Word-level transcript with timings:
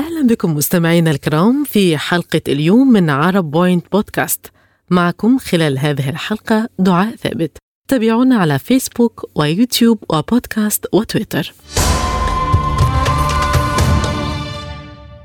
أهلا 0.00 0.26
بكم 0.26 0.54
مستمعينا 0.54 1.10
الكرام 1.10 1.64
في 1.64 1.98
حلقة 1.98 2.40
اليوم 2.48 2.92
من 2.92 3.10
عرب 3.10 3.50
Point 3.50 3.84
بودكاست. 3.92 4.46
معكم 4.90 5.38
خلال 5.38 5.78
هذه 5.78 6.08
الحلقة 6.08 6.68
دعاء 6.78 7.16
ثابت. 7.16 7.56
تابعونا 7.88 8.36
على 8.36 8.58
فيسبوك 8.58 9.30
ويوتيوب 9.34 10.04
وبودكاست 10.08 10.86
وتويتر. 10.92 11.52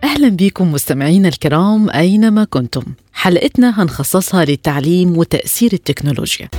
أهلا 0.04 0.30
بكم 0.30 0.71
مستمعينا 0.71 1.28
الكرام 1.28 1.89
أينما 1.89 2.44
كنتم. 2.44 2.84
حلقتنا 3.14 3.84
هنخصصها 3.84 4.46
للتعليم 4.46 5.18
وتأثير 5.18 5.73
التكنولوجيا. 5.73 6.50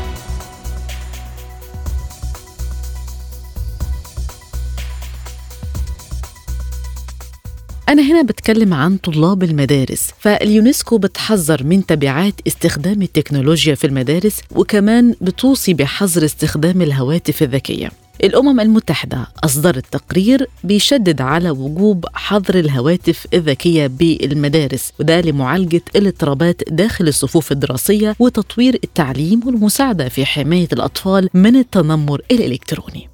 أنا 7.89 8.03
هنا 8.03 8.23
بتكلم 8.23 8.75
عن 8.75 8.97
طلاب 8.97 9.43
المدارس 9.43 10.11
فاليونسكو 10.19 10.99
بتحذر 10.99 11.65
من 11.65 11.87
تبعات 11.87 12.35
استخدام 12.47 13.03
التكنولوجيا 13.03 13.75
في 13.75 13.87
المدارس 13.87 14.41
وكمان 14.55 15.15
بتوصي 15.21 15.75
بحظر 15.75 16.25
استخدام 16.25 16.83
الهواتف 16.83 17.43
الذكية 17.43 17.91
الأمم 18.25 18.61
المتحدة 18.61 19.27
أصدرت 19.45 19.85
تقرير 19.93 20.47
بيشدد 20.65 21.21
على 21.21 21.51
وجوب 21.51 22.05
حظر 22.15 22.55
الهواتف 22.59 23.27
الذكية 23.35 23.87
بالمدارس 23.87 24.93
وده 25.01 25.21
لمعالجة 25.21 25.83
الاضطرابات 25.97 26.63
داخل 26.69 27.09
الصفوف 27.09 27.53
الدراسية 27.53 28.17
وتطوير 28.19 28.79
التعليم 28.85 29.41
والمساعدة 29.47 30.09
في 30.09 30.27
حماية 30.27 30.69
الأطفال 30.73 31.29
من 31.35 31.57
التنمر 31.57 32.21
الإلكتروني. 32.31 33.09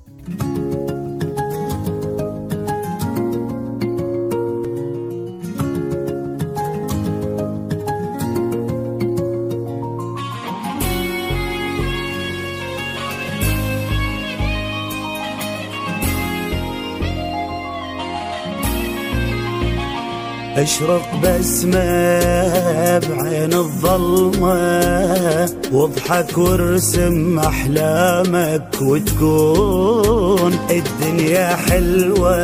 أشرق 20.63 21.21
بسمة 21.23 22.99
بعين 22.99 23.55
الظلمة 23.55 25.51
واضحك 25.73 26.39
وارسم 26.39 27.39
أحلامك 27.39 28.69
وتكون 28.83 30.59
الدنيا 30.71 31.57
حلوة. 31.57 32.37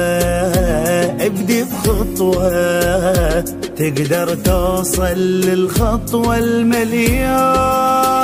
ابدي 1.26 1.64
بخطوة 1.64 3.40
تقدر 3.78 4.34
توصل 4.34 5.18
للخطوة 5.40 6.38
المليون. 6.38 8.17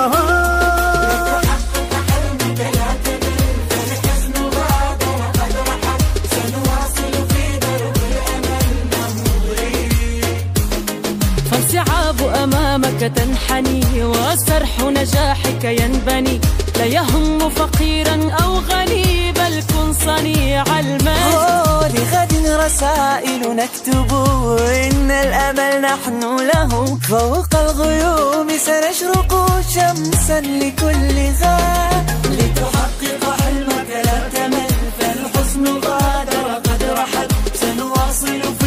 تنحني 13.09 14.05
وسرح 14.05 14.81
نجاحك 14.81 15.65
ينبني 15.65 16.41
لا 16.79 16.85
يهم 16.85 17.51
فقيرا 17.51 18.17
أو 18.43 18.59
غني 18.59 19.33
بل 19.33 19.63
كن 19.73 19.93
صنيع 19.93 20.65
المجد 20.81 21.95
لغد 21.95 22.33
رسائل 22.65 23.57
نكتب 23.57 24.13
إن 24.85 25.11
الأمل 25.11 25.83
نحن 25.83 26.21
له. 26.51 26.99
فوق 27.09 27.53
الغيوم 27.55 28.49
سنشرق 28.67 29.61
شمسا 29.75 30.41
لكل 30.41 31.17
غاب 31.43 32.07
لتحقق 32.31 33.23
حلمك 33.41 33.91
لا 34.07 34.19
تمل 34.35 34.73
فالحزن 34.99 35.67
غادر 35.87 36.47
قد 36.65 36.83
رحل 36.83 37.29
سنواصل 37.61 38.43
في 38.59 38.64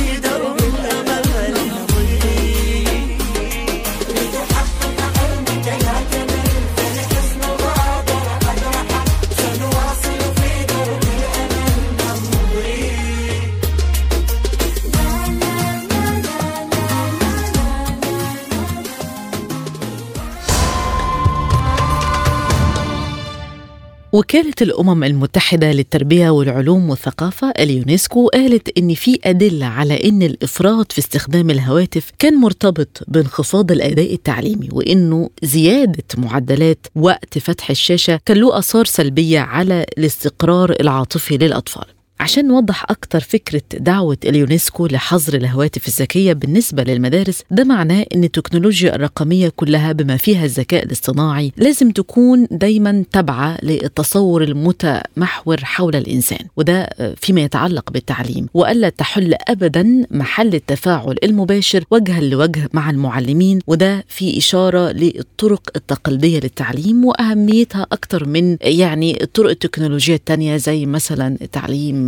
وكالة 24.17 24.53
الأمم 24.61 25.03
المتحدة 25.03 25.71
للتربية 25.71 26.29
والعلوم 26.29 26.89
والثقافة 26.89 27.53
اليونسكو 27.59 28.27
قالت 28.27 28.77
إن 28.77 28.93
في 28.93 29.19
أدلة 29.23 29.65
على 29.65 30.09
إن 30.09 30.23
الإفراط 30.23 30.91
في 30.91 30.99
استخدام 30.99 31.49
الهواتف 31.49 32.11
كان 32.19 32.35
مرتبط 32.35 33.03
بانخفاض 33.07 33.71
الأداء 33.71 34.13
التعليمي 34.13 34.69
وإنه 34.71 35.29
زيادة 35.43 36.03
معدلات 36.17 36.87
وقت 36.95 37.37
فتح 37.37 37.69
الشاشة 37.69 38.19
كان 38.25 38.37
له 38.37 38.59
آثار 38.59 38.85
سلبية 38.85 39.39
على 39.39 39.85
الاستقرار 39.97 40.75
العاطفي 40.81 41.37
للأطفال. 41.37 41.96
عشان 42.19 42.47
نوضح 42.47 42.83
أكتر 42.91 43.19
فكرة 43.19 43.61
دعوة 43.73 44.17
اليونسكو 44.25 44.87
لحظر 44.87 45.33
الهواتف 45.33 45.87
الذكية 45.87 46.33
بالنسبة 46.33 46.83
للمدارس 46.83 47.43
ده 47.51 47.63
معناه 47.63 48.05
أن 48.15 48.23
التكنولوجيا 48.23 48.95
الرقمية 48.95 49.49
كلها 49.55 49.91
بما 49.91 50.17
فيها 50.17 50.45
الذكاء 50.45 50.83
الاصطناعي 50.85 51.51
لازم 51.57 51.91
تكون 51.91 52.47
دايما 52.51 53.03
تابعة 53.11 53.57
للتصور 53.63 54.43
المتمحور 54.43 55.57
حول 55.63 55.95
الإنسان 55.95 56.39
وده 56.57 56.89
فيما 57.17 57.41
يتعلق 57.41 57.91
بالتعليم. 57.91 58.47
وألا 58.53 58.89
تحل 58.89 59.33
أبدا 59.47 60.05
محل 60.11 60.55
التفاعل 60.55 61.15
المباشر 61.23 61.83
وجها 61.91 62.21
لوجه 62.21 62.69
مع 62.73 62.89
المعلمين 62.89 63.59
وده 63.67 64.05
في 64.07 64.37
إشارة 64.37 64.91
للطرق 64.91 65.69
التقليدية 65.75 66.39
للتعليم 66.39 67.05
وأهميتها 67.05 67.87
أكتر 67.91 68.25
من 68.27 68.57
يعني 68.61 69.23
الطرق 69.23 69.49
التكنولوجية 69.49 70.15
التانية 70.15 70.57
زي 70.57 70.85
مثلا 70.85 71.37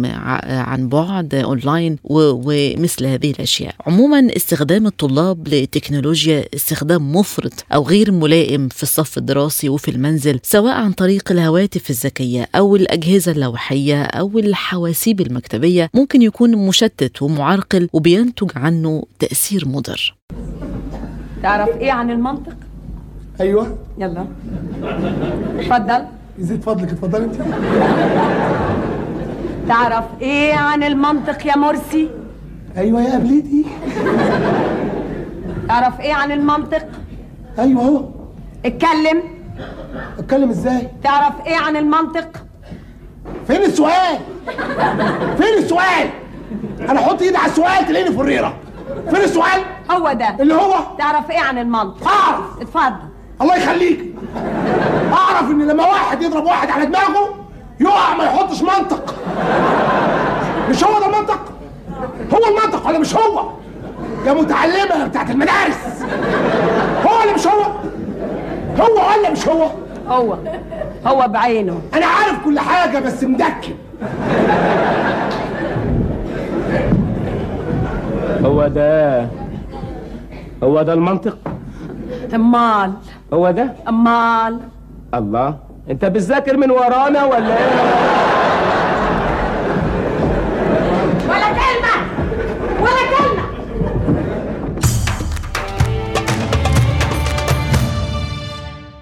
التعليم 0.06 0.60
عن 0.70 0.90
بعد 0.90 1.36
أونلاين 1.36 1.98
ومثل 2.04 3.06
هذه 3.06 3.32
الأشياء. 3.32 3.76
عموما 3.88 4.28
استخدام 4.38 4.88
الطلاب 4.88 5.48
للتكنولوجيا 5.48 6.46
استخدام 6.56 7.16
مفرط 7.16 7.54
أو 7.74 7.84
غير 7.84 8.12
ملائم 8.12 8.70
في 8.70 8.84
الصف 8.84 9.18
الدراسي 9.18 9.70
وفي 9.70 9.92
المنزل 9.92 10.40
سواء 10.44 10.74
عن 10.74 10.92
طريق 10.92 11.32
الهواتف 11.32 11.90
الذكية 11.90 12.50
أو 12.56 12.76
الأجهزة 12.76 13.32
اللوحية 13.32 14.04
أو 14.04 14.40
الحواسيب 14.40 15.22
المكتبية 15.22 15.90
ممكن 15.94 16.22
يكون 16.22 16.68
مشتت 16.68 17.22
ومعرقل 17.22 17.90
وبينتج 17.94 18.52
عنه 18.56 19.04
تأثير 19.20 19.68
مضر. 19.68 20.16
تعرف 21.44 21.70
إيه 21.78 21.92
عن 21.92 22.12
المنطق؟ 22.12 22.54
أيوه. 23.42 23.78
يلا. 23.98 24.28
اتفضل 25.60 26.06
يزيد 26.40 26.62
فضلك 26.62 26.90
اتفضلي 26.90 27.24
أنت. 27.26 27.36
تعرف 29.70 30.06
إيه 30.22 30.54
عن 30.56 30.84
المنطق 30.84 31.46
يا 31.48 31.58
مرسي؟ 31.58 32.10
أيوه 32.78 33.02
يا 33.02 33.14
قبليتي 33.16 33.66
تعرف 35.68 36.00
إيه 36.00 36.14
عن 36.14 36.32
المنطق؟ 36.32 36.86
أيوه 37.60 37.82
اهو 37.84 38.06
اتكلم. 38.66 39.24
اتكلم 40.20 40.50
إزاي؟ 40.50 40.88
تعرف 41.04 41.34
إيه 41.48 41.56
عن 41.56 41.78
المنطق؟ 41.78 42.28
فين 43.48 43.62
السؤال؟ 43.64 44.18
فين 45.38 45.58
السؤال؟ 45.58 46.10
أنا 46.90 47.00
أحط 47.00 47.22
إيدي 47.22 47.38
على 47.38 47.52
السؤال 47.52 47.86
تلاقيني 47.88 48.12
فريره 48.16 48.54
فين 49.10 49.22
السؤال؟ 49.22 49.62
هو 49.92 50.14
ده. 50.14 50.36
اللي 50.40 50.54
هو. 50.54 50.76
تعرف 50.98 51.32
إيه 51.32 51.40
عن 51.40 51.58
المنطق؟ 51.58 52.08
أعرف. 52.08 52.62
اتفضل. 52.62 53.10
الله 53.42 53.56
يخليك. 53.58 54.16
أعرف 55.14 55.52
إن 55.52 55.68
لما 55.68 55.84
واحد 55.88 56.22
يضرب 56.22 56.46
واحد 56.46 56.70
على 56.70 56.86
دماغه 56.86 57.39
يقع 57.80 58.16
ما 58.18 58.24
يحطش 58.24 58.62
منطق. 58.62 59.16
مش 60.70 60.84
هو 60.84 61.00
ده 61.00 61.06
المنطق 61.06 61.40
هو 62.34 62.40
المنطق 62.50 62.88
ولا 62.88 63.00
مش 63.00 63.16
هو؟ 63.16 63.50
يا 64.26 64.34
متعلمة 64.34 65.08
بتاعت 65.08 65.32
المدارس. 65.32 66.04
هو 67.06 67.22
ولا 67.22 67.34
مش 67.36 67.48
هو؟ 67.48 67.62
هو 68.80 68.96
ولا 69.20 69.32
مش 69.32 69.48
هو؟ 69.48 69.70
هو. 70.08 70.38
هو 71.08 71.28
بعينه. 71.28 71.82
أنا 71.94 72.06
عارف 72.06 72.46
كل 72.46 72.60
حاجة 72.60 73.00
بس 73.00 73.24
مدكن. 73.24 73.74
هو 78.46 78.68
ده 78.68 79.22
هو 80.64 80.82
ده 80.82 80.94
المنطق؟ 80.94 81.38
أمال. 82.36 82.94
هو 83.34 83.52
ده؟ 83.52 83.74
أمال. 83.88 84.60
الله. 85.14 85.69
انت 85.90 86.06
بتذاكر 86.06 86.58
من 86.58 86.72
ورانا 86.72 87.26
ولا 87.26 87.58
إيه؟ 87.58 88.09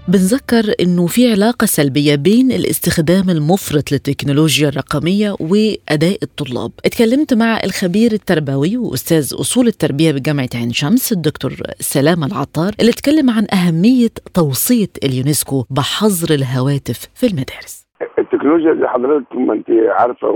بنذكر 0.07 0.63
إنه 0.81 1.07
في 1.07 1.31
علاقة 1.31 1.65
سلبية 1.65 2.15
بين 2.15 2.51
الاستخدام 2.51 3.29
المفرط 3.29 3.91
للتكنولوجيا 3.91 4.69
الرقمية 4.69 5.31
وأداء 5.39 6.17
الطلاب. 6.23 6.71
اتكلمت 6.85 7.33
مع 7.33 7.59
الخبير 7.63 8.11
التربوي 8.11 8.77
وأستاذ 8.77 9.35
أصول 9.41 9.67
التربية 9.67 10.11
بجامعة 10.11 10.49
عين 10.55 10.71
شمس 10.71 11.11
الدكتور 11.11 11.51
سلام 11.79 12.23
العطار 12.23 12.71
اللي 12.79 12.91
اتكلم 12.91 13.29
عن 13.29 13.45
أهمية 13.53 14.13
توصية 14.33 14.93
اليونسكو 15.03 15.65
بحظر 15.69 16.35
الهواتف 16.35 16.99
في 17.15 17.27
المدارس. 17.27 17.87
التكنولوجيا 18.19 18.73
زي 18.81 18.87
حضرتك 18.87 19.35
ما 19.35 19.53
أنت 19.53 19.69
عارفة 19.99 20.27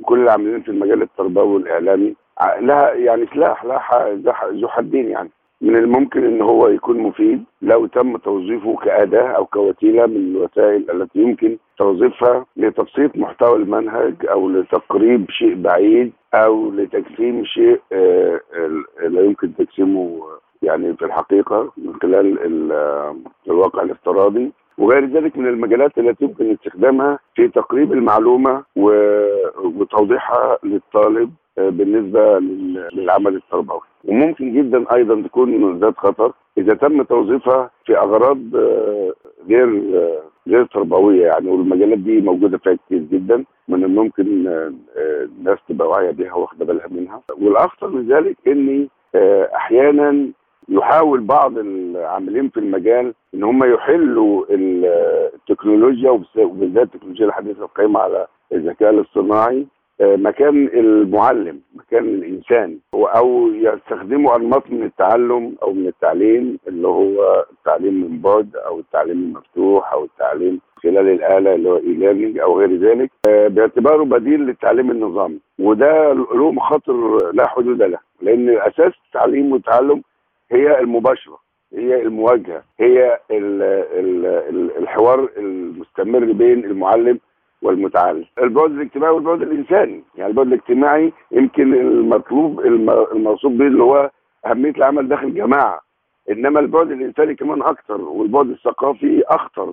وكل 0.00 0.18
العاملين 0.22 0.62
في 0.62 0.68
المجال 0.68 1.02
التربوي 1.02 1.54
والإعلامي 1.54 2.14
لها 2.60 2.94
يعني 2.94 3.26
سلاح 3.34 3.64
لها 3.64 4.20
ذو 4.60 4.68
حدين 4.68 5.10
يعني. 5.10 5.30
من 5.60 5.76
الممكن 5.76 6.24
إن 6.24 6.42
هو 6.42 6.68
يكون 6.68 6.98
مفيد 6.98 7.44
لو 7.62 7.86
تم 7.86 8.16
توظيفه 8.16 8.76
كأداة 8.76 9.26
أو 9.28 9.46
كوسيله 9.46 10.06
من 10.06 10.16
الوسائل 10.16 10.90
التي 10.90 11.18
يمكن 11.18 11.56
توظيفها 11.78 12.46
لتبسيط 12.56 13.16
محتوى 13.16 13.56
المنهج 13.56 14.14
أو 14.30 14.48
لتقريب 14.48 15.30
شيء 15.30 15.54
بعيد 15.54 16.12
أو 16.34 16.70
لتجسيم 16.70 17.44
شيء 17.44 17.80
آه، 17.92 18.40
آه، 18.54 19.06
لا 19.08 19.20
يمكن 19.20 19.54
تجسيمه 19.56 20.20
يعني 20.62 20.94
في 20.96 21.04
الحقيقة 21.04 21.72
من 21.76 21.94
خلال 22.02 22.42
ال- 22.46 22.72
آه، 22.72 23.16
الواقع 23.48 23.82
الافتراضي. 23.82 24.52
وغير 24.78 25.04
ذلك 25.06 25.38
من 25.38 25.46
المجالات 25.48 25.98
التي 25.98 26.24
يمكن 26.24 26.50
استخدامها 26.52 27.18
في 27.34 27.48
تقريب 27.48 27.92
المعلومة 27.92 28.62
وتوضيحها 29.64 30.58
للطالب 30.64 31.30
آه، 31.58 31.68
بالنسبة 31.68 32.38
لل- 32.38 32.88
للعمل 32.92 33.36
التربوي. 33.36 33.80
وممكن 34.06 34.52
جدا 34.54 34.94
أيضا 34.94 35.22
تكون 35.22 35.78
ذات 35.80 35.96
خطر 35.96 36.32
إذا 36.58 36.74
تم 36.74 37.02
توظيفها 37.02 37.70
في 37.84 37.98
أغراض 37.98 38.38
آه، 38.56 39.12
غير 39.48 39.82
آه، 39.94 40.18
غير 40.48 40.64
تربوية 40.66 41.26
يعني 41.26 41.50
والمجالات 41.50 41.98
دي 41.98 42.20
موجودة 42.20 42.58
فيها 42.58 42.74
كتير 42.86 42.98
جدا 42.98 43.44
من 43.68 43.84
الممكن 43.84 44.46
آه، 44.46 44.72
الناس 45.24 45.58
تبقى 45.68 45.88
واعية 45.88 46.10
بيها 46.10 46.34
واخدة 46.34 46.64
بالها 46.64 46.86
منها. 46.90 47.20
والأخطر 47.40 47.88
من 47.88 48.06
ذلك 48.12 48.36
ان 48.48 48.88
أحيانا 49.54 50.28
يحاول 50.68 51.20
بعض 51.20 51.58
العاملين 51.58 52.48
في 52.48 52.60
المجال 52.60 53.14
إن 53.34 53.42
هم 53.44 53.64
يحلوا 53.64 54.44
ال- 54.50 54.84
التكنولوجيا 55.34 56.10
وبالذات 56.38 56.84
التكنولوجيا 56.94 57.26
الحديثة 57.26 57.62
القائمه 57.64 58.00
على 58.00 58.26
الذكاء 58.52 58.90
الاصطناعي. 58.90 59.66
مكان 60.00 60.66
المعلم 60.74 61.60
مكان 61.74 62.04
الإنسان 62.04 62.78
أو 62.94 63.48
يستخدموا 63.48 64.36
أنماط 64.36 64.70
من 64.70 64.82
التعلم 64.82 65.54
أو 65.62 65.72
من 65.72 65.86
التعليم 65.86 66.58
اللي 66.68 66.88
هو 66.88 67.44
التعليم 67.52 67.94
من 67.94 68.18
بعد 68.20 68.56
أو 68.56 68.78
التعليم 68.78 69.16
المفتوح 69.18 69.92
أو 69.92 70.04
التعليم 70.04 70.60
خلال 70.82 71.08
الآلة 71.08 71.54
اللي 71.54 71.68
هو 71.70 71.76
اي 71.76 71.92
ليرنينج 71.92 72.38
أو 72.38 72.58
غير 72.58 72.76
ذلك. 72.76 73.10
آه، 73.28 73.48
باعتباره 73.48 74.04
بديل 74.04 74.40
للتعليم 74.40 74.90
النظامي 74.90 75.38
وده 75.58 76.12
له 76.12 76.52
مخاطر 76.52 77.30
لا 77.32 77.46
حدود 77.48 77.82
له 77.82 77.98
لأن 78.22 78.48
أساس 78.58 78.92
التعليم 79.06 79.52
والتعلم 79.52 80.02
هي 80.50 80.80
المباشرة 80.80 81.38
هي 81.72 82.02
المواجهة 82.02 82.62
هي 82.80 83.18
ال 83.30 83.62
ال 83.62 84.26
ال 84.26 84.70
الحوار 84.78 85.28
المستمر 85.36 86.32
بين 86.32 86.64
المعلم 86.64 87.18
والمتعلم 87.62 88.24
البعد 88.42 88.70
الاجتماعي 88.70 89.12
والبعد 89.12 89.42
الإنساني. 89.42 90.04
يعني 90.16 90.30
البعد 90.30 90.46
الاجتماعي 90.46 91.12
يمكن 91.32 91.74
المطلوب 91.74 92.60
الم- 92.60 93.06
الموصوف 93.12 93.52
به 93.52 93.66
اللي 93.66 93.82
هو 93.82 94.10
أهمية 94.46 94.70
العمل 94.70 95.08
داخل 95.08 95.34
جماعة. 95.34 95.80
إنما 96.30 96.60
البعد 96.60 96.90
الإنساني 96.90 97.34
كمان 97.34 97.62
أكتر 97.62 98.00
والبعد 98.00 98.48
الثقافي 98.50 99.22
أخطر. 99.28 99.72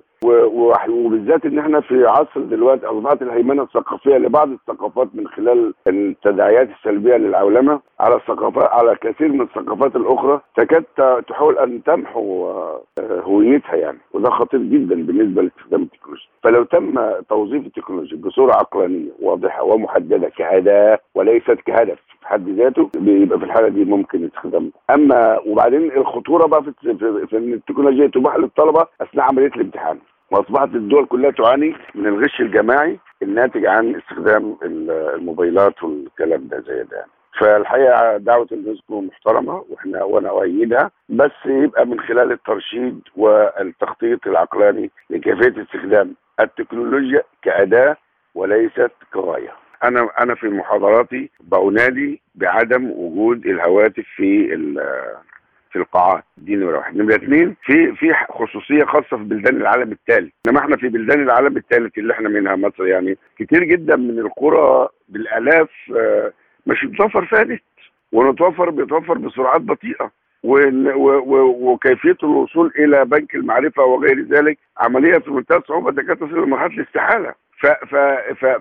وبالذات 0.90 1.46
إن 1.46 1.60
إحنا 1.60 1.82
في 1.82 2.06
عصر 2.06 2.40
دلوقتي 2.40 2.86
أصبحت 2.86 3.22
الهيمنة 3.22 3.64
الثقافية 3.64 4.18
لبعض 4.18 4.50
الثقافات 4.50 5.08
من 5.14 5.28
خلال 5.28 5.74
التداعيات 5.88 6.70
السلبية 6.70 7.16
للعولمة 7.18 7.80
على 8.00 8.16
الثقافات 8.16 8.64
على 8.72 8.96
كثير 8.96 9.28
من 9.32 9.42
الثقافات 9.42 9.96
الأخرى 9.96 10.42
تكاد 10.58 10.84
تحاول 11.28 11.58
أن 11.58 11.84
تمحو 11.84 12.48
آه، 12.50 12.82
هويتها 13.02 13.76
يعني. 13.76 13.98
وده 14.14 14.30
خطير 14.30 14.60
جدا 14.60 14.96
بالنسبة 14.96 15.42
لاستخدام 15.42 15.82
التكنولوجيا. 15.82 16.28
فلو 16.44 16.64
تم 16.64 17.12
توظيف 17.30 17.66
التكنولوجيا 17.66 18.18
بصورة 18.18 18.54
عقلانية 18.54 19.10
واضحة 19.22 19.64
ومحددة 19.64 20.30
كاداه 20.38 21.00
وليست 21.16 21.58
كهدف 21.66 21.98
في 22.22 22.28
حد 22.28 22.50
ذاته 22.50 22.90
بيبقى 22.96 23.40
في 23.40 23.46
الحالة 23.46 23.68
دي 23.68 23.86
ممكن 23.86 24.26
استخدامها 24.26 24.72
اما 24.90 25.40
وبعدين 25.46 25.92
الخطورة 25.92 26.43
بقى 26.48 26.64
في 26.64 26.74
في, 27.28 27.38
إن 27.38 27.54
التكنولوجيا 27.54 28.08
تباح 28.08 28.36
للطلبة 28.38 28.88
أثناء 29.02 29.26
عملية 29.26 29.48
الامتحان. 29.56 30.00
وأصبحت 30.32 30.68
الدول 30.76 31.06
كلها 31.06 31.32
تعاني 31.32 31.76
من 31.96 32.08
الغش 32.08 32.42
الجماعي 32.42 33.00
الناتج 33.24 33.66
عن 33.66 33.96
استخدام 33.96 34.58
ال- 34.64 34.92
الموبايلات 34.92 35.84
والكلام 35.84 36.48
ده 36.48 36.60
زي 36.68 36.84
ده. 36.84 37.06
فالحقيقة 37.40 38.18
دعوة 38.18 38.48
اليونسكو 38.52 39.02
محترمة 39.02 39.66
وإحنا 39.70 40.04
وأنا 40.04 40.30
أؤيدها. 40.30 40.92
بس 41.10 41.32
يبقى 41.46 41.86
من 41.88 42.00
خلال 42.00 42.32
الترشيد 42.32 43.00
والتخطيط 43.16 44.28
العقلاني 44.28 44.92
لكيفية 45.10 45.62
استخدام 45.62 46.16
التكنولوجيا 46.40 47.24
كأداة 47.42 47.98
وليست 48.36 48.92
كغاية. 49.14 49.52
أنا 49.84 50.10
أنا 50.20 50.36
في 50.36 50.48
محاضراتي 50.48 51.30
بنادي 51.40 52.22
بعدم 52.36 52.92
وجود 52.92 53.46
الهواتف 53.46 54.04
في 54.16 54.54
في 55.74 55.80
القاعات. 55.80 56.24
دي 56.38 56.56
نمرة 56.56 56.78
واحد. 56.78 56.98
نمرة 56.98 57.16
اثنين 57.16 57.56
في 57.64 57.96
في 57.96 58.14
خصوصية 58.30 58.84
خاصة 58.84 59.18
في 59.18 59.24
بلدان 59.24 59.56
العالم 59.58 59.92
الثالث 59.92 60.34
انما 60.48 60.60
إحنا 60.60 60.78
في 60.78 60.88
بلدان 60.90 61.24
العالم 61.24 61.58
الثالث 61.58 61.98
اللي 61.98 62.14
إحنا 62.14 62.30
منها 62.30 62.56
مصر 62.56 62.88
يعني 62.88 63.18
كتير 63.38 63.64
جدا 63.64 63.96
من 63.96 64.20
القرى 64.20 64.88
بالآلاف 65.10 65.70
آه، 65.98 66.32
مش 66.68 66.84
متوفر 66.84 67.26
فيها 67.26 67.44
نت 67.44 67.62
ونتوفر 68.12 68.70
بيتوفر 68.70 69.18
بسرعات 69.18 69.62
بطيئة. 69.62 70.12
وكيفية 70.44 72.18
الوصول 72.24 72.72
إلى 72.80 73.06
بنك 73.06 73.36
المعرفة 73.36 73.84
وغير 73.84 74.22
ذلك 74.22 74.58
عملية 74.78 75.18
في 75.18 75.32
منتهى 75.32 75.58
الصعوبة 75.58 75.92
تكاد 75.92 76.18
تصل 76.18 76.44
لمرحله 76.44 76.74
الاستحالة. 76.74 77.34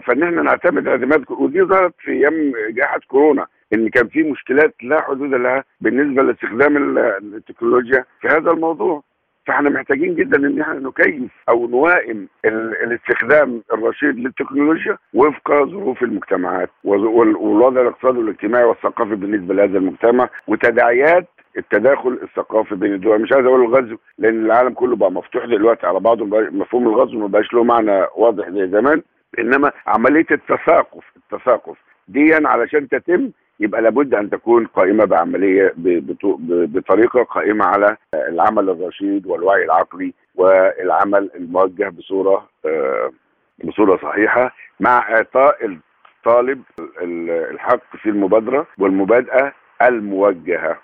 فإن 0.07 0.23
إحنا 0.23 0.43
نعتمد 0.43 0.89
اعتماد 0.89 1.25
ودي 1.31 1.63
ظهرت 1.63 1.95
في 1.99 2.11
أيام 2.13 2.53
جائحة 2.71 3.01
كورونا. 3.09 3.47
إن 3.75 3.89
كان 3.89 4.09
في 4.09 4.23
مشكلات 4.23 4.75
لا 4.83 5.01
حدود 5.03 5.35
لها 5.35 5.65
بالنسبة 5.81 6.23
لاستخدام 6.23 6.77
ال- 6.77 6.99
التكنولوجيا 7.35 8.05
في 8.21 8.29
هذا 8.29 8.51
الموضوع. 8.51 9.03
فإحنا 9.47 9.71
محتاجين 9.71 10.15
جدا 10.15 10.37
إن 10.39 10.61
إحنا 10.61 10.75
نكيف 10.75 11.31
أو 11.49 11.67
نوائم 11.69 12.29
ال- 12.45 12.77
الاستخدام 12.83 13.63
الرشيد 13.73 14.19
للتكنولوجيا 14.19 14.99
وفق 15.15 15.51
ظروف 15.65 16.03
المجتمعات 16.03 16.71
والوضع 16.85 17.81
الاقتصادي 17.83 18.19
والاجتماعي 18.19 18.65
والثقافي 18.65 19.15
بالنسبة 19.15 19.55
لهذا 19.55 19.79
المجتمع 19.79 20.29
وتداعيات 20.49 21.29
التداخل 21.59 22.19
الثقافي 22.23 22.75
بين 22.75 22.93
الدول. 22.95 23.23
مش 23.23 23.33
عايز 23.33 23.47
أقول 23.47 23.61
الغزو 23.65 23.97
لأن 24.19 24.45
العالم 24.47 24.71
كله 24.71 24.97
بقى 24.97 25.13
مفتوح 25.13 25.45
دلوقتي 25.45 25.87
على 25.87 26.01
بعضه 26.01 26.25
مفهوم 26.51 26.89
الغزو 26.89 27.19
ما 27.19 27.27
بقاش 27.27 27.53
له 27.55 27.65
معنى 27.65 28.07
واضح 28.17 28.49
زي 28.51 28.69
زمان. 28.69 29.03
إنما 29.39 29.73
عملية 29.87 30.27
التثاقف 30.31 31.05
التثاقف 31.17 31.77
دي 32.09 32.35
علشان 32.35 32.89
تتم 32.89 33.31
يبقى 33.63 33.83
لابد 33.83 34.15
أن 34.15 34.31
تكون 34.31 34.67
قائمة 34.67 35.05
بعملية 35.05 35.73
بطريقة 35.77 37.23
قائمة 37.23 37.65
على 37.65 37.97
العمل 38.15 38.71
الرشيد 38.71 39.27
والوعي 39.27 39.65
العقلي 39.65 40.15
والعمل 40.35 41.31
الموجه 41.35 41.89
بصورة 41.89 42.49
آه، 42.67 43.11
بصورة 43.65 43.97
صحيحة 44.03 44.55
مع 44.81 44.99
إعطاء 45.17 45.57
الطالب 45.67 46.63
ال- 47.03 47.31
الحق 47.31 47.97
في 48.03 48.09
المبادرة 48.09 48.67
والمبادئة 48.79 49.53
الموجهة. 49.83 50.79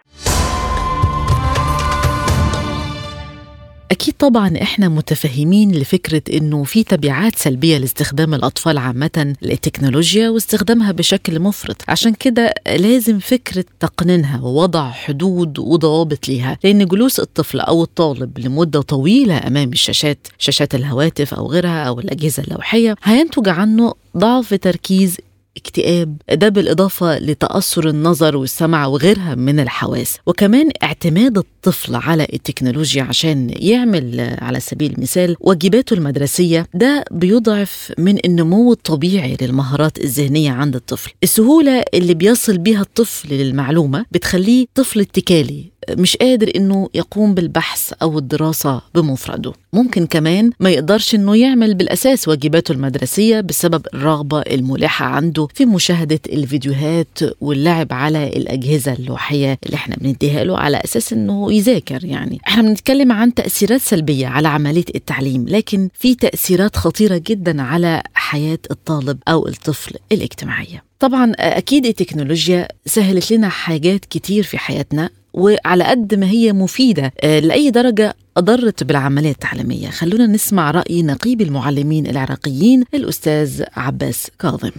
أكيد 4.00 4.14
طبعا 4.18 4.52
إحنا 4.62 4.88
متفهمين 4.88 5.72
لفكرة 5.72 6.22
إنه 6.32 6.64
في 6.64 6.82
تبعات 6.84 7.36
سلبية 7.36 7.78
لاستخدام 7.78 8.34
الأطفال 8.34 8.78
عامة 8.78 9.34
للتكنولوجيا 9.42 10.28
واستخدامها 10.30 10.92
بشكل 10.92 11.40
مفرط. 11.40 11.76
عشان 11.88 12.14
كده 12.14 12.54
لازم 12.66 13.18
فكرة 13.18 13.64
تقنينها 13.80 14.40
ووضع 14.40 14.90
حدود 14.90 15.58
وضوابط 15.58 16.28
ليها 16.28 16.58
لأن 16.64 16.86
جلوس 16.86 17.20
الطفل 17.20 17.60
أو 17.60 17.82
الطالب 17.82 18.38
لمدة 18.38 18.80
طويلة 18.80 19.46
أمام 19.46 19.72
الشاشات 19.72 20.26
شاشات 20.38 20.74
الهواتف 20.74 21.34
أو 21.34 21.46
غيرها 21.50 21.84
أو 21.84 22.00
الأجهزة 22.00 22.42
اللوحية 22.42 22.94
هينتج 23.02 23.48
عنه 23.48 23.94
ضعف 24.16 24.54
تركيز 24.54 25.16
اكتئاب 25.56 26.16
ده 26.32 26.48
بالإضافة 26.48 27.18
لتأثر 27.18 27.88
النظر 27.88 28.36
والسمع 28.36 28.86
وغيرها 28.86 29.34
من 29.34 29.60
الحواس. 29.60 30.16
وكمان 30.26 30.68
اعتماد 30.82 31.38
الطفل 31.38 31.94
على 31.94 32.26
التكنولوجيا 32.32 33.02
عشان 33.02 33.50
يعمل 33.56 34.36
على 34.40 34.60
سبيل 34.60 34.92
المثال 34.92 35.36
واجباته 35.40 35.94
المدرسية 35.94 36.66
ده 36.74 37.04
بيضعف 37.10 37.92
من 37.98 38.18
النمو 38.24 38.72
الطبيعي 38.72 39.36
للمهارات 39.40 39.98
الذهنية 39.98 40.50
عند 40.50 40.74
الطفل. 40.76 41.12
السهولة 41.22 41.82
اللي 41.94 42.14
بيصل 42.14 42.58
بيها 42.58 42.80
الطفل 42.80 43.34
للمعلومة 43.34 44.04
بتخليه 44.12 44.66
طفل 44.74 45.00
اتكالي 45.00 45.64
مش 45.90 46.16
قادر 46.16 46.50
إنه 46.56 46.88
يقوم 46.94 47.34
بالبحث 47.34 47.92
أو 48.02 48.18
الدراسة 48.18 48.80
بمفرده. 48.94 49.52
ممكن 49.72 50.06
كمان 50.06 50.50
ما 50.60 50.70
يقدرش 50.70 51.14
إنه 51.14 51.36
يعمل 51.36 51.74
بالأساس 51.74 52.28
واجباته 52.28 52.72
المدرسية 52.72 53.40
بسبب 53.40 53.86
الرغبة 53.94 54.40
الملحة 54.40 55.06
عنده 55.06 55.48
في 55.54 55.66
مشاهدة 55.66 56.20
الفيديوهات 56.32 57.18
واللعب 57.40 57.92
على 57.92 58.26
الأجهزة 58.28 58.92
اللوحية 58.92 59.58
اللي 59.66 59.74
إحنا 59.74 59.96
بنديها 59.96 60.44
له 60.44 60.58
على 60.58 60.76
أساس 60.84 61.12
إنه 61.12 61.52
يذاكر 61.52 62.04
يعني. 62.04 62.40
إحنا 62.48 62.62
بنتكلم 62.62 63.12
عن 63.12 63.34
تأثيرات 63.34 63.80
سلبية 63.80 64.26
على 64.26 64.48
عملية 64.48 64.84
التعليم 64.94 65.44
لكن 65.48 65.88
في 65.94 66.14
تأثيرات 66.14 66.76
خطيرة 66.76 67.22
جدا 67.26 67.62
على 67.62 68.02
حياة 68.14 68.58
الطالب 68.70 69.18
أو 69.28 69.46
الطفل 69.48 69.94
الاجتماعية. 70.12 70.87
طبعا 71.00 71.32
أكيد 71.38 71.86
التكنولوجيا 71.86 72.68
سهلت 72.84 73.32
لنا 73.32 73.48
حاجات 73.48 74.04
كتير 74.04 74.42
في 74.42 74.58
حياتنا 74.58 75.10
وعلى 75.34 75.84
قد 75.84 76.14
ما 76.14 76.26
هي 76.26 76.52
مفيدة 76.52 77.12
لأي 77.22 77.70
درجة 77.70 78.14
اضرت 78.36 78.84
بالعملية 78.84 79.30
التعليمية. 79.30 79.88
خلونا 80.00 80.26
نسمع 80.26 80.70
رأي 80.70 81.02
نقيب 81.02 81.40
المعلمين 81.40 82.06
العراقيين 82.06 82.84
الأستاذ 82.94 83.64
عباس 83.76 84.36
كاظم. 84.40 84.70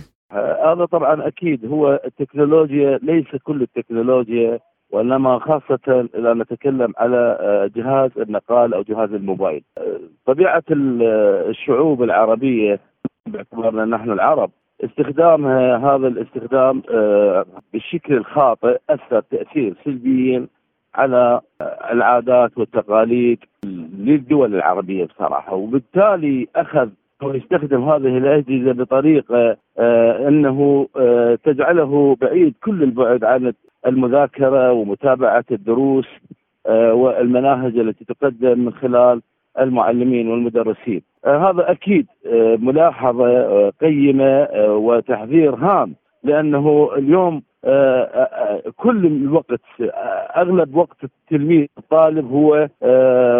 هذا 0.65 0.85
طبعا 0.91 1.27
أكيد. 1.27 1.65
هو 1.65 2.01
التكنولوجيا 2.05 2.99
ليس 3.03 3.25
كل 3.43 3.61
التكنولوجيا 3.61 4.59
وإنما 4.91 5.39
خاصة 5.39 6.09
إذا 6.19 6.33
نتكلم 6.33 6.93
على 6.97 7.37
جهاز 7.75 8.11
النقال 8.17 8.73
أو 8.73 8.81
جهاز 8.81 9.09
الموبايل. 9.09 9.63
طبيعة 10.25 10.63
ال- 10.71 11.03
الشعوب 11.49 12.03
العربية 12.03 12.79
باعتبارنا 13.27 13.85
نحن 13.85 14.11
العرب 14.11 14.51
استخدامها 14.83 15.77
هذا 15.77 16.07
الاستخدام 16.07 16.83
آه، 16.91 17.45
بالشكل 17.73 18.13
الخاطئ 18.13 18.77
أثر 18.89 19.21
تأثير 19.21 19.75
سلبيا 19.85 20.47
على 20.95 21.41
آه، 21.61 21.91
العادات 21.91 22.57
والتقاليد 22.57 23.39
للدول 23.97 24.55
العربية 24.55 25.05
بصراحة. 25.05 25.53
وبالتالي 25.53 26.47
أخذ 26.55 26.89
أو 27.21 27.33
يستخدم 27.35 27.89
هذه 27.89 28.17
الأجهزة 28.17 28.71
بطريقة 28.71 29.57
آه، 29.79 30.27
أنه 30.27 30.87
آه، 30.97 31.37
تجعله 31.43 32.17
بعيد 32.21 32.53
كل 32.63 32.83
البعد 32.83 33.23
عن 33.23 33.53
المذاكرة 33.87 34.71
ومتابعة 34.71 35.45
الدروس 35.51 36.07
آه، 36.67 36.93
والمناهج 36.93 37.77
التي 37.77 38.05
تقدم 38.05 38.59
من 38.59 38.73
خلال 38.73 39.21
المعلمين 39.59 40.27
والمدرسين. 40.27 41.01
آه، 41.25 41.49
هذا 41.49 41.71
أكيد 41.71 42.07
آه، 42.27 42.57
ملاحظة 42.61 43.27
آه، 43.27 43.71
قيمة 43.81 44.25
آه، 44.25 44.75
وتحذير 44.75 45.55
هام 45.55 45.95
لأنه 46.23 46.89
اليوم 46.97 47.41
كل 48.77 49.05
الوقت 49.05 49.59
أغلب 50.37 50.75
وقت 50.75 50.97
التلميذ 51.03 51.67
الطالب 51.77 52.31
هو 52.31 52.67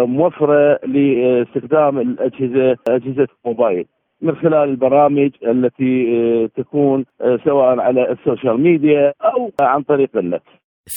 موفرة 0.06 0.78
لاستخدام 0.86 1.98
الأجهزة 1.98 2.76
أجهزة 2.90 3.28
الموبايل 3.44 3.86
من 4.22 4.36
خلال 4.36 4.68
البرامج 4.68 5.30
التي 5.46 6.48
تكون 6.56 7.04
سواء 7.44 7.78
على 7.80 8.10
السوشيال 8.10 8.60
ميديا 8.60 9.12
أو 9.24 9.50
عن 9.60 9.82
طريق 9.82 10.16
النت. 10.16 10.42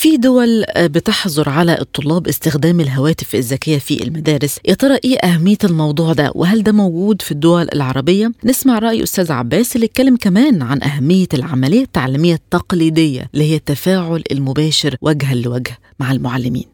في 0.02 0.18
دول 0.18 0.48
بتحظر 0.96 1.50
على 1.50 1.74
الطلاب 1.82 2.28
استخدام 2.28 2.80
الهواتف 2.80 3.36
الذكية 3.36 3.78
في 3.88 4.04
المدارس 4.08 4.60
يا 4.70 4.74
ترى 4.74 4.96
إيه 5.06 5.18
أهمية 5.30 5.62
الموضوع 5.70 6.14
ده 6.14 6.32
وهل 6.36 6.64
ده 6.64 6.72
موجود 6.72 7.22
في 7.22 7.32
الدول 7.32 7.66
العربية؟ 7.76 8.28
نسمع 8.46 8.80
رأي 8.80 9.04
أستاذ 9.04 9.32
عباس 9.32 9.76
اللي 9.76 9.86
اتكلم 9.86 10.16
كمان 10.26 10.62
عن 10.62 10.80
أهمية 10.84 11.32
العملية 11.34 11.82
التعليمية 11.84 12.34
التقليدية 12.34 13.22
اللي 13.34 13.52
هي 13.52 13.56
التفاعل 13.56 14.24
المباشر 14.32 14.96
وجها 15.02 15.36
لوجه 15.46 15.74
مع 16.00 16.12
المعلمين 16.12 16.66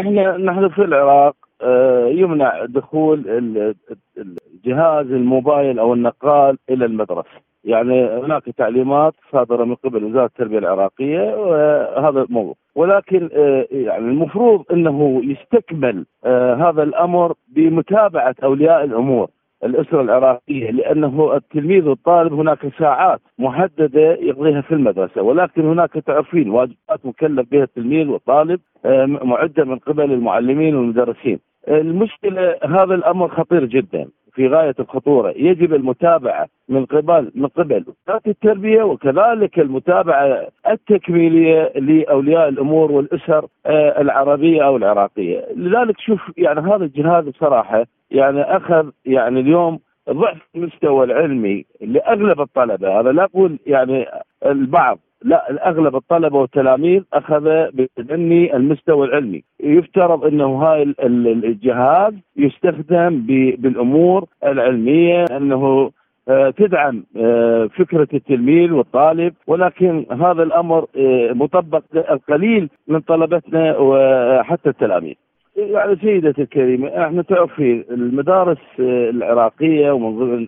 إحنا 0.00 0.36
نحن 0.36 0.68
في 0.68 0.82
العراق 0.84 1.36
آه، 1.62 2.08
يمنع 2.14 2.64
دخول 2.68 3.18
ال- 3.28 3.74
ال- 4.18 4.36
الجهاز 4.54 5.06
الموبايل 5.06 5.78
أو 5.78 5.94
النقال 5.94 6.58
إلى 6.70 6.84
المدرسة. 6.84 7.49
يعني 7.64 8.06
هناك 8.06 8.44
تعليمات 8.44 9.14
صادرة 9.32 9.64
من 9.64 9.74
قبل 9.74 10.04
وزارة 10.04 10.26
التربية 10.26 10.58
العراقية 10.58 11.20
وهذا 11.36 12.22
الموضوع 12.22 12.54
ولكن 12.74 13.28
آه، 13.32 13.66
يعني 13.70 14.04
المفروض 14.04 14.64
إنه 14.72 15.20
يستكمل 15.24 16.06
آه، 16.24 16.54
هذا 16.54 16.82
الأمر 16.82 17.34
بمتابعة 17.48 18.34
أولياء 18.42 18.84
الأمور 18.84 19.28
الأسرة 19.64 20.00
العراقية 20.00 20.70
لأنه 20.70 21.36
التلميذ 21.36 21.88
والطالب 21.88 22.32
هناك 22.32 22.58
ساعات 22.78 23.20
محددة 23.38 24.12
يقضيها 24.12 24.60
في 24.60 24.74
المدرسة. 24.74 25.22
ولكن 25.22 25.66
هناك 25.66 25.92
تعرفين 25.92 26.50
واجبات 26.50 27.06
مكلف 27.06 27.50
بها 27.50 27.62
التلميذ 27.62 28.08
والطالب 28.08 28.60
آه، 28.84 29.06
معدة 29.06 29.64
من 29.64 29.78
قبل 29.78 30.12
المعلمين 30.12 30.76
والمدرسين. 30.76 31.38
المشكلة 31.68 32.56
هذا 32.64 32.94
الأمر 32.94 33.28
خطير 33.28 33.64
جدا. 33.64 34.08
في 34.34 34.48
غاية 34.48 34.74
الخطورة، 34.80 35.34
يجب 35.36 35.74
المتابعة 35.74 36.46
من 36.68 36.84
قبل 36.86 37.32
من 37.34 37.46
قبل. 37.46 37.84
وزاره 37.86 38.22
التربية 38.26 38.82
وكذلك 38.82 39.58
المتابعة 39.58 40.46
التكميلية 40.70 41.72
لأولياء 41.74 42.48
الأمور 42.48 42.92
والأسر 42.92 43.46
آه، 43.66 44.00
العربية 44.00 44.66
أو 44.66 44.76
العراقية، 44.76 45.46
لذلك 45.56 46.00
شوف 46.00 46.20
يعني 46.36 46.60
هذا 46.60 46.84
الجهاز 46.84 47.24
بصراحة 47.24 47.86
يعني 48.10 48.42
أخذ 48.42 48.90
يعني 49.04 49.40
اليوم 49.40 49.78
ضعف 50.10 50.38
المستوى 50.56 51.04
العلمي 51.04 51.64
لأغلب 51.80 52.40
الطلبة، 52.40 53.00
هذا 53.00 53.12
لا 53.12 53.24
أقول 53.24 53.58
يعني 53.66 54.06
البعض 54.46 54.98
لا 55.22 55.68
أغلب 55.68 55.96
الطلبة 55.96 56.38
والتلاميذ 56.38 57.02
أخذ 57.12 57.70
بتدني 57.72 58.56
المستوى 58.56 59.06
العلمي، 59.06 59.44
يفترض 59.62 60.24
إنه 60.24 60.46
هاي 60.62 60.82
ال- 60.82 61.00
ال- 61.00 61.44
الجهاز 61.44 62.14
يستخدم 62.36 63.22
بالأمور 63.58 64.24
العلمية 64.44 65.24
انه 65.24 65.90
آه، 66.28 66.50
تدعم 66.50 67.04
آه، 67.16 67.66
فكرة 67.66 68.08
التلميذ 68.14 68.72
والطالب 68.72 69.34
ولكن 69.46 70.06
هذا 70.10 70.42
الأمر 70.42 70.86
آه، 70.96 71.32
مطبق 71.32 71.82
القليل 71.94 72.68
من 72.88 73.00
طلبتنا 73.00 73.76
وحتى 73.78 74.68
التلاميذ. 74.68 75.14
يعني 75.56 75.96
سيدتي 75.96 76.42
الكريمة 76.42 76.88
إحنا 76.88 77.22
تعرفين 77.22 77.84
المدارس 77.90 78.58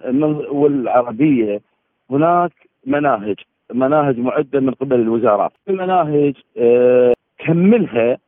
ضمن- 0.07 0.47
والعربية 0.51 1.61
هناك 2.11 2.53
مناهج 2.87 3.37
مناهج 3.75 4.19
معدة 4.19 4.61
من 4.61 4.71
قبل 4.71 5.01
الوزارات 5.01 5.53
في 5.67 5.73
مناهج 5.73 6.35
آه، 6.59 7.13
كملها 7.39 8.19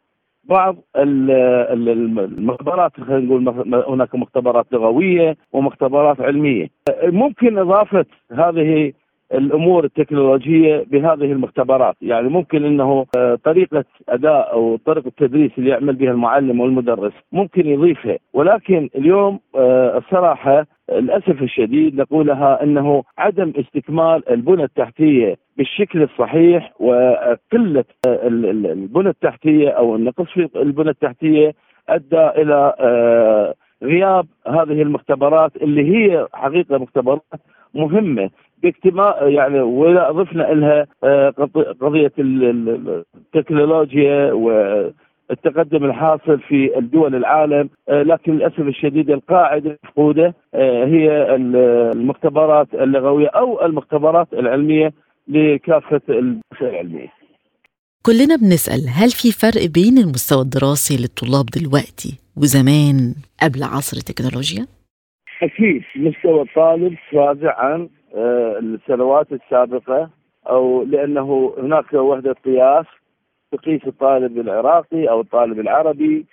بعض 0.49 0.77
ال- 0.97 1.31
ال- 1.73 1.89
الم- 1.89 2.19
المختبرات 2.19 3.01
خلينا 3.01 3.41
نقول 3.41 3.85
هناك 3.89 4.15
مختبرات 4.15 4.67
لغوية 4.73 5.37
ومختبرات 5.53 6.21
علمية. 6.21 6.67
ممكن 7.05 7.59
إضافة 7.59 8.05
هذه 8.33 8.93
الأمور 9.35 9.85
التكنولوجية 9.85 10.85
بهذه 10.91 11.33
المختبرات. 11.33 11.97
يعني 12.03 12.29
ممكن 12.29 12.65
إنه 12.65 13.07
آه، 13.17 13.39
طريقة 13.45 13.85
أداء 14.09 14.53
أو 14.53 14.77
طريقة 14.77 15.09
التدريس 15.09 15.51
اللي 15.59 15.71
يعمل 15.71 15.95
بها 15.95 16.11
المعلم 16.11 16.61
والمدرس 16.61 17.13
ممكن 17.33 17.67
يضيفها. 17.67 18.17
ولكن 18.33 18.89
اليوم 18.97 19.41
آه، 19.57 19.99
الصراحة 19.99 20.67
للأسف 20.93 21.43
الشديد 21.43 21.95
نقولها 22.01 22.63
أنه 22.63 23.03
عدم 23.19 23.53
استكمال 23.57 24.29
البنى 24.31 24.65
التحتية 24.65 25.37
بالشكل 25.57 26.03
الصحيح 26.03 26.73
وقلة 26.81 27.85
ال- 28.07 28.47
ال- 28.47 28.67
البنى 28.67 29.09
التحتية 29.09 29.69
أو 29.71 29.97
النقص 29.97 30.25
في 30.35 30.49
البنى 30.57 30.91
التحتية 30.91 31.55
أدى 31.89 32.27
إلى 32.43 32.75
آه، 32.81 33.55
غياب 33.83 34.27
هذه 34.47 34.83
المختبرات 34.83 35.57
اللي 35.57 35.97
هي 35.97 36.27
حقيقة 36.35 36.79
مختبرات 36.79 37.23
مهمة 37.75 38.31
باجتماع 38.63 39.23
يعني 39.23 39.61
وإذا 39.61 40.09
أضفنا 40.11 40.43
لها 40.43 40.87
آه، 41.05 41.31
قض- 41.31 41.77
قضية 41.81 42.13
ال- 42.19 42.45
ال- 42.45 43.05
والتقدم 45.31 45.85
الحاصل 45.85 46.41
في 46.41 46.79
الدول 46.79 47.15
العالم 47.15 47.69
آه، 47.89 48.03
لكن 48.03 48.33
للأسف 48.33 48.61
الشديد 48.61 49.11
القاعدة 49.11 49.79
المفقودة 49.85 50.35
آه، 50.55 50.85
هي 50.87 51.35
ال- 51.35 51.57
المختبرات 51.97 52.75
اللغوية 52.75 53.29
أو 53.29 53.65
المختبرات 53.65 54.29
العلمية 54.33 54.93
لكافة 55.29 56.01
البحوث 56.09 56.63
العلمية. 56.63 57.09
كلنا 58.07 58.37
بنسأل 58.37 58.81
هل 58.89 59.11
في 59.11 59.33
فرق 59.33 59.67
بين 59.75 59.99
المستوى 59.99 60.43
الدراسي 60.43 60.97
للطلاب 60.97 61.47
دلوقتي 61.47 62.19
وزمان 62.37 63.15
قبل 63.43 63.63
عصر 63.63 63.97
التكنولوجيا؟ 63.97 64.67
أكيد 65.43 65.83
مستوى 65.97 66.43
الطالب 66.43 66.95
فازع 67.13 67.55
عن 67.59 67.89
آه، 68.17 68.59
السنوات 68.59 69.27
السابقة 69.33 70.11
أو 70.49 70.83
لأنه 70.83 71.55
هناك 71.59 71.93
وحدة 71.95 72.33
قياس 72.45 72.87
تقيس 73.57 73.87
الطالب 73.87 74.39
العراقي 74.39 75.09
أو 75.11 75.21
الطالب 75.21 75.61
العربي 75.61 76.27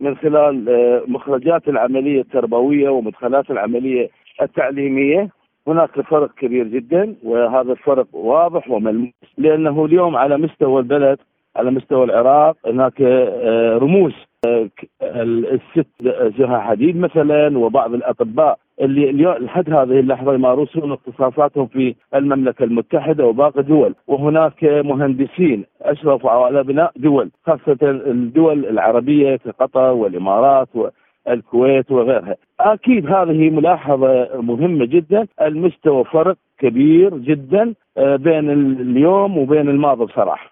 من 0.00 0.16
خلال 0.16 0.68
آه، 0.68 1.02
مخرجات 1.06 1.68
العملية 1.68 2.20
التربوية 2.20 2.88
ومدخلات 2.88 3.50
العملية 3.50 4.10
التعليمية. 4.42 5.28
هناك 5.68 6.00
فرق 6.00 6.34
كبير 6.34 6.66
جدا 6.66 7.14
وهذا 7.22 7.72
الفرق 7.72 8.06
واضح 8.12 8.70
وملموس 8.70 9.12
لأنه 9.38 9.84
اليوم 9.84 10.16
على 10.16 10.36
مستوى 10.36 10.80
البلد 10.80 11.18
على 11.56 11.70
مستوى 11.70 12.04
العراق 12.04 12.56
هناك 12.66 13.02
آه، 13.02 13.78
رموز 13.78 14.12
آه، 14.46 14.68
الست 15.02 15.86
زها 16.38 16.58
حديد 16.60 16.96
مثلا 16.96 17.58
وبعض 17.58 17.94
الأطباء 17.94 18.58
اللي 18.80 19.36
لحد 19.40 19.70
هذه 19.70 20.00
اللحظة 20.00 20.34
يمارسون 20.34 20.92
اختصاصاتهم 20.92 21.66
في 21.66 21.94
المملكة 22.14 22.64
المتحدة 22.64 23.26
وباقي 23.26 23.60
الدول 23.60 23.94
وهناك 24.06 24.64
مهندسين 24.64 25.64
أشرفوا 25.82 26.30
على 26.30 26.62
بناء 26.64 26.92
دول 26.96 27.30
خاصة 27.46 27.78
الدول 27.82 28.66
العربية 28.66 29.36
كقطر 29.36 29.90
والإمارات 29.92 30.68
والكويت 31.26 31.90
وغيرها. 31.90 32.36
أكيد 32.60 33.06
هذه 33.06 33.50
ملاحظة 33.50 34.28
مهمة 34.40 34.84
جدا. 34.84 35.26
المستوى 35.42 36.04
فرق 36.04 36.36
كبير 36.58 37.18
جدا 37.18 37.74
آه، 37.96 38.16
بين 38.16 38.50
اليوم 38.80 39.38
وبين 39.38 39.68
الماضي 39.68 40.04
بصراحة. 40.04 40.50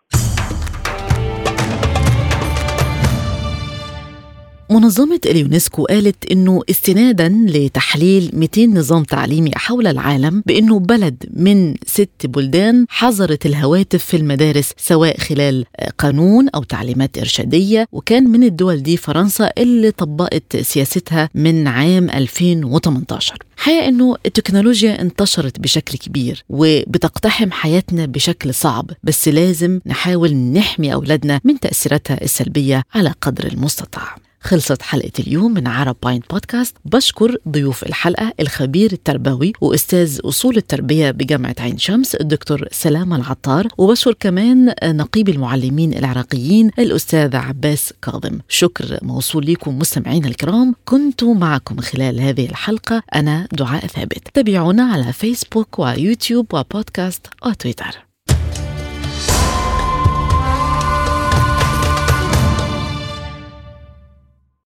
منظمة 4.70 5.20
اليونسكو 5.26 5.84
قالت 5.84 6.30
إنه 6.32 6.62
استنادا 6.70 7.28
لتحليل 7.46 8.30
200 8.32 8.66
نظام 8.66 9.04
تعليمي 9.04 9.50
حول 9.54 9.86
العالم 9.86 10.42
بإنه 10.46 10.78
بلد 10.78 11.24
من 11.32 11.74
ست 11.86 12.10
بلدان 12.24 12.86
حظرت 12.88 13.46
الهواتف 13.46 14.04
في 14.04 14.16
المدارس 14.16 14.72
سواء 14.76 15.18
خلال 15.18 15.64
قانون 15.98 16.48
أو 16.48 16.62
تعليمات 16.62 17.18
إرشادية 17.18 17.86
وكان 17.92 18.24
من 18.30 18.42
الدول 18.42 18.82
دي 18.82 18.96
فرنسا 18.96 19.50
اللي 19.58 19.90
طبقت 19.90 20.56
سياستها 20.56 21.28
من 21.34 21.66
عام 21.66 22.10
2018 22.10 23.34
حقيقة 23.56 23.88
إنه 23.88 24.16
التكنولوجيا 24.26 25.00
انتشرت 25.02 25.60
بشكل 25.60 25.98
كبير 25.98 26.44
وبتقتحم 26.48 27.50
حياتنا 27.50 28.06
بشكل 28.06 28.54
صعب 28.54 28.90
بس 29.02 29.28
لازم 29.28 29.80
نحاول 29.86 30.34
نحمي 30.34 30.94
أولادنا 30.94 31.40
من 31.44 31.60
تأثيراتها 31.60 32.22
السلبية 32.24 32.82
على 32.94 33.14
قدر 33.20 33.46
المستطاع. 33.46 34.16
خلصت 34.46 34.82
حلقة 34.82 35.12
اليوم 35.18 35.54
من 35.54 35.66
عرب 35.66 35.96
باينت 36.02 36.30
بودكاست. 36.30 36.76
بشكر 36.84 37.36
ضيوف 37.48 37.82
الحلقة 37.82 38.32
الخبير 38.40 38.92
التربوي 38.92 39.52
وأستاذ 39.60 40.20
أصول 40.24 40.56
التربية 40.56 41.10
بجامعة 41.10 41.54
عين 41.58 41.78
شمس 41.78 42.14
الدكتور 42.14 42.68
سلامة 42.72 43.16
العطار 43.16 43.68
وبشكر 43.78 44.14
كمان 44.20 44.74
نقيب 44.84 45.28
المعلمين 45.28 45.94
العراقيين 45.94 46.70
الأستاذ 46.78 47.36
عباس 47.36 47.92
كاظم. 48.02 48.38
شكر 48.48 48.98
موصول 49.02 49.46
لكم 49.46 49.78
مستمعينا 49.78 50.28
الكرام. 50.28 50.74
كنت 50.84 51.24
معكم 51.24 51.80
خلال 51.80 52.20
هذه 52.20 52.46
الحلقة. 52.46 53.02
أنا 53.14 53.48
دعاء 53.52 53.86
ثابت. 53.86 54.28
تابعونا 54.34 54.82
على 54.82 55.12
فيسبوك 55.12 55.78
ويوتيوب 55.78 56.54
وبودكاست 56.54 57.26
وتويتر. 57.46 58.05